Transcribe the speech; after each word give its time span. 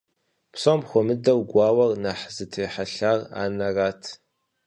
Псом 0.53 0.81
хуэмыдэу 0.89 1.39
гуауэр 1.49 1.91
нэхъ 2.03 2.25
зытехьэлъар 2.35 3.19
анэрат. 3.41 4.01